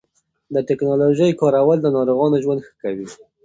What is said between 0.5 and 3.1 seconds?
د ټېکنالوژۍ کارول د ناروغانو ژوند ښه کوي.